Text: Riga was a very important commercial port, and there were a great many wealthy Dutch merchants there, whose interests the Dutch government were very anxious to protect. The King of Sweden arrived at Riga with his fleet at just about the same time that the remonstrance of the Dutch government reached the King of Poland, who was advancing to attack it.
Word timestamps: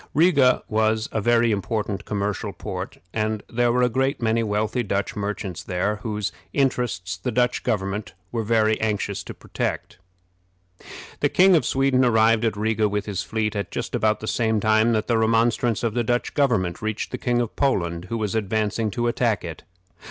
Riga 0.15 0.63
was 0.67 1.07
a 1.11 1.21
very 1.21 1.51
important 1.51 2.05
commercial 2.05 2.53
port, 2.53 2.97
and 3.13 3.43
there 3.47 3.71
were 3.71 3.83
a 3.83 3.87
great 3.87 4.19
many 4.19 4.41
wealthy 4.41 4.81
Dutch 4.81 5.15
merchants 5.15 5.61
there, 5.61 5.97
whose 5.97 6.31
interests 6.53 7.15
the 7.17 7.31
Dutch 7.31 7.61
government 7.61 8.15
were 8.31 8.41
very 8.41 8.81
anxious 8.81 9.23
to 9.25 9.35
protect. 9.35 9.99
The 11.19 11.29
King 11.29 11.55
of 11.55 11.67
Sweden 11.67 12.03
arrived 12.03 12.43
at 12.45 12.57
Riga 12.57 12.89
with 12.89 13.05
his 13.05 13.21
fleet 13.21 13.55
at 13.55 13.69
just 13.69 13.93
about 13.93 14.21
the 14.21 14.27
same 14.27 14.59
time 14.59 14.93
that 14.93 15.05
the 15.05 15.19
remonstrance 15.19 15.83
of 15.83 15.93
the 15.93 16.03
Dutch 16.03 16.33
government 16.33 16.81
reached 16.81 17.11
the 17.11 17.19
King 17.19 17.39
of 17.39 17.55
Poland, 17.55 18.05
who 18.05 18.17
was 18.17 18.33
advancing 18.33 18.89
to 18.89 19.07
attack 19.07 19.45
it. 19.45 19.61